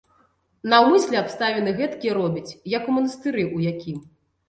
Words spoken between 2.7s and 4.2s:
як у манастыры ў якім.